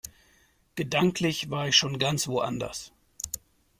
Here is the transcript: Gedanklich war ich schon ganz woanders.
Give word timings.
Gedanklich 0.75 1.51
war 1.51 1.67
ich 1.67 1.77
schon 1.77 1.99
ganz 1.99 2.27
woanders. 2.27 2.91